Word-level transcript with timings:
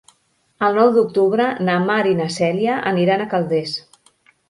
El 0.67 0.73
nou 0.81 0.89
d'octubre 0.95 1.47
na 1.69 1.77
Mar 1.85 2.01
i 2.15 2.17
na 2.23 2.29
Cèlia 2.41 2.81
aniran 2.95 3.23
a 3.29 3.33
Calders. 3.37 3.81